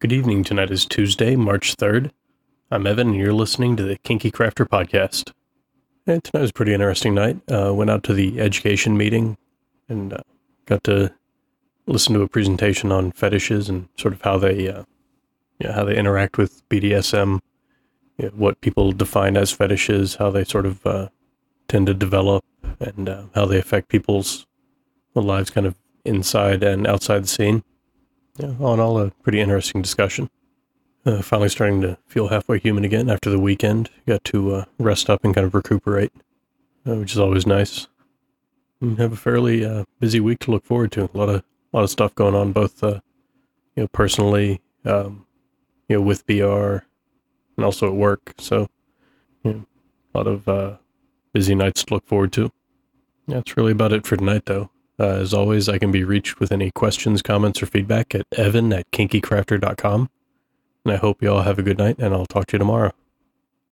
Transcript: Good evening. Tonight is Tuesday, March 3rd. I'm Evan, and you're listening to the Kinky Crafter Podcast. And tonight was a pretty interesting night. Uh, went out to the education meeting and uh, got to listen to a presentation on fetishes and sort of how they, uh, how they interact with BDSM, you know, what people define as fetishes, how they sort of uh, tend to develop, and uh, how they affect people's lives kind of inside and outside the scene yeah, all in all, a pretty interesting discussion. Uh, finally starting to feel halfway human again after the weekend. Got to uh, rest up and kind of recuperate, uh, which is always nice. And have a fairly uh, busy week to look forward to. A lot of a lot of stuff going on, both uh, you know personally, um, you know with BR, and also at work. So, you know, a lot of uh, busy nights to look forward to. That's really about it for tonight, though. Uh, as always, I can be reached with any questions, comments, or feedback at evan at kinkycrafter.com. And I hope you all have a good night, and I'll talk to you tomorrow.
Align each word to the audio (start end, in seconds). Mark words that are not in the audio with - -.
Good 0.00 0.12
evening. 0.14 0.44
Tonight 0.44 0.70
is 0.70 0.86
Tuesday, 0.86 1.36
March 1.36 1.76
3rd. 1.76 2.10
I'm 2.70 2.86
Evan, 2.86 3.08
and 3.08 3.16
you're 3.18 3.34
listening 3.34 3.76
to 3.76 3.82
the 3.82 3.98
Kinky 3.98 4.30
Crafter 4.30 4.66
Podcast. 4.66 5.34
And 6.06 6.24
tonight 6.24 6.40
was 6.40 6.48
a 6.48 6.54
pretty 6.54 6.72
interesting 6.72 7.14
night. 7.14 7.38
Uh, 7.52 7.74
went 7.74 7.90
out 7.90 8.02
to 8.04 8.14
the 8.14 8.40
education 8.40 8.96
meeting 8.96 9.36
and 9.90 10.14
uh, 10.14 10.22
got 10.64 10.84
to 10.84 11.12
listen 11.84 12.14
to 12.14 12.22
a 12.22 12.28
presentation 12.28 12.90
on 12.90 13.12
fetishes 13.12 13.68
and 13.68 13.90
sort 13.98 14.14
of 14.14 14.22
how 14.22 14.38
they, 14.38 14.70
uh, 14.70 14.84
how 15.66 15.84
they 15.84 15.98
interact 15.98 16.38
with 16.38 16.66
BDSM, 16.70 17.40
you 18.16 18.24
know, 18.24 18.30
what 18.30 18.58
people 18.62 18.92
define 18.92 19.36
as 19.36 19.52
fetishes, 19.52 20.14
how 20.14 20.30
they 20.30 20.44
sort 20.44 20.64
of 20.64 20.86
uh, 20.86 21.08
tend 21.68 21.88
to 21.88 21.92
develop, 21.92 22.42
and 22.80 23.06
uh, 23.06 23.24
how 23.34 23.44
they 23.44 23.58
affect 23.58 23.88
people's 23.88 24.46
lives 25.14 25.50
kind 25.50 25.66
of 25.66 25.74
inside 26.06 26.62
and 26.62 26.86
outside 26.86 27.24
the 27.24 27.28
scene 27.28 27.62
yeah, 28.40 28.54
all 28.60 28.74
in 28.74 28.80
all, 28.80 28.98
a 28.98 29.10
pretty 29.10 29.40
interesting 29.40 29.82
discussion. 29.82 30.30
Uh, 31.04 31.22
finally 31.22 31.48
starting 31.48 31.80
to 31.80 31.96
feel 32.06 32.28
halfway 32.28 32.58
human 32.58 32.84
again 32.84 33.08
after 33.08 33.30
the 33.30 33.38
weekend. 33.38 33.90
Got 34.06 34.24
to 34.24 34.54
uh, 34.54 34.64
rest 34.78 35.08
up 35.08 35.24
and 35.24 35.34
kind 35.34 35.46
of 35.46 35.54
recuperate, 35.54 36.12
uh, 36.86 36.96
which 36.96 37.12
is 37.12 37.18
always 37.18 37.46
nice. 37.46 37.86
And 38.80 38.98
have 38.98 39.12
a 39.12 39.16
fairly 39.16 39.64
uh, 39.64 39.84
busy 39.98 40.20
week 40.20 40.38
to 40.40 40.50
look 40.50 40.64
forward 40.64 40.92
to. 40.92 41.10
A 41.12 41.16
lot 41.16 41.28
of 41.28 41.36
a 41.72 41.76
lot 41.76 41.84
of 41.84 41.90
stuff 41.90 42.14
going 42.14 42.34
on, 42.34 42.52
both 42.52 42.82
uh, 42.82 43.00
you 43.76 43.82
know 43.82 43.88
personally, 43.88 44.60
um, 44.84 45.26
you 45.88 45.96
know 45.96 46.02
with 46.02 46.26
BR, 46.26 46.84
and 47.56 47.64
also 47.64 47.88
at 47.88 47.94
work. 47.94 48.34
So, 48.38 48.68
you 49.44 49.52
know, 49.52 49.66
a 50.14 50.18
lot 50.18 50.26
of 50.26 50.48
uh, 50.48 50.76
busy 51.32 51.54
nights 51.54 51.84
to 51.84 51.94
look 51.94 52.06
forward 52.06 52.32
to. 52.34 52.50
That's 53.28 53.56
really 53.56 53.72
about 53.72 53.92
it 53.92 54.06
for 54.06 54.16
tonight, 54.16 54.46
though. 54.46 54.70
Uh, 55.00 55.16
as 55.20 55.32
always, 55.32 55.66
I 55.66 55.78
can 55.78 55.90
be 55.90 56.04
reached 56.04 56.40
with 56.40 56.52
any 56.52 56.70
questions, 56.70 57.22
comments, 57.22 57.62
or 57.62 57.66
feedback 57.66 58.14
at 58.14 58.26
evan 58.36 58.70
at 58.74 58.90
kinkycrafter.com. 58.90 60.10
And 60.84 60.92
I 60.92 60.96
hope 60.96 61.22
you 61.22 61.32
all 61.32 61.40
have 61.42 61.58
a 61.58 61.62
good 61.62 61.78
night, 61.78 61.96
and 61.98 62.12
I'll 62.12 62.26
talk 62.26 62.46
to 62.48 62.54
you 62.54 62.58
tomorrow. 62.58 62.92